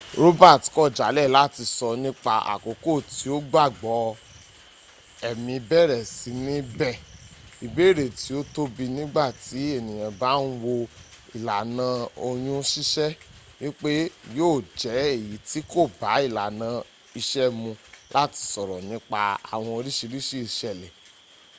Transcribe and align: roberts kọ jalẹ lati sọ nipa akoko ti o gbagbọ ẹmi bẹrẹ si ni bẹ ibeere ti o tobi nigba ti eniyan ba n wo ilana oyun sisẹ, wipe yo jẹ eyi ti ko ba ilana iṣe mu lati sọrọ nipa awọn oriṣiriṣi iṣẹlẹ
roberts 0.23 0.67
kọ 0.75 0.81
jalẹ 0.97 1.23
lati 1.35 1.63
sọ 1.77 1.87
nipa 2.03 2.33
akoko 2.53 2.91
ti 3.13 3.25
o 3.35 3.37
gbagbọ 3.51 3.93
ẹmi 5.29 5.55
bẹrẹ 5.69 5.99
si 6.15 6.31
ni 6.45 6.55
bẹ 6.79 6.91
ibeere 7.65 8.05
ti 8.19 8.29
o 8.39 8.39
tobi 8.53 8.85
nigba 8.97 9.25
ti 9.43 9.59
eniyan 9.77 10.13
ba 10.21 10.31
n 10.47 10.49
wo 10.63 10.73
ilana 11.37 11.87
oyun 12.27 12.61
sisẹ, 12.71 13.07
wipe 13.61 13.91
yo 14.37 14.47
jẹ 14.79 14.93
eyi 15.15 15.33
ti 15.49 15.59
ko 15.71 15.81
ba 15.99 16.09
ilana 16.27 16.69
iṣe 17.19 17.43
mu 17.59 17.71
lati 18.13 18.41
sọrọ 18.51 18.77
nipa 18.89 19.21
awọn 19.53 19.71
oriṣiriṣi 19.79 20.37
iṣẹlẹ 20.47 20.87